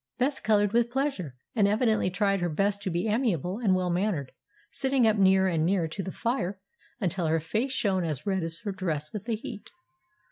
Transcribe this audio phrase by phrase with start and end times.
[0.17, 4.31] Bess coloured with pleasure, and evidently tried her best to be amiable and well mannered,
[4.71, 6.57] sitting up nearer and nearer to the fire
[6.99, 9.69] until her face shone as red as her dress with the heat.